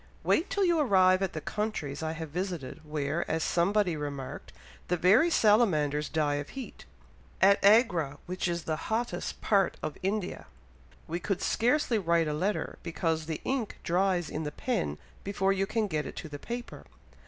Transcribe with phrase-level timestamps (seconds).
[0.23, 4.51] "Wait till you arrive at the countries I have visited, where, as somebody remarked,
[4.87, 6.85] the very salamanders die of heat.
[7.39, 10.47] At Agra, which is the hottest part of India,
[11.07, 15.67] we could scarcely write a letter, because the ink dries in the pen before you
[15.67, 16.85] can get it to the paper.